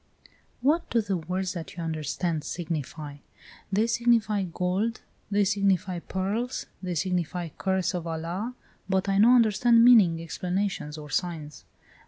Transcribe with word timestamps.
"What 0.61 0.89
do 0.89 0.99
the 0.99 1.15
words 1.17 1.53
that 1.53 1.77
you 1.77 1.83
understand 1.83 2.43
signify?" 2.43 3.17
"They 3.71 3.85
signify 3.85 4.45
GOLD, 4.45 5.01
they 5.29 5.43
signify 5.43 5.99
PEARLS, 5.99 6.65
they 6.81 6.95
signify 6.95 7.49
CURSE 7.49 7.93
OF 7.93 8.07
ALA. 8.07 8.55
But 8.89 9.07
I 9.07 9.19
no 9.19 9.35
understand 9.35 9.85
meaning, 9.85 10.19
explanations, 10.19 10.97
or 10.97 11.11
signs. 11.11 11.65